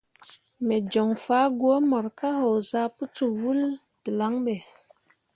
[0.65, 3.61] Me joŋ fah gwǝ mor ka haozah pǝ cok wul
[4.03, 4.55] dǝlaŋ ɓe.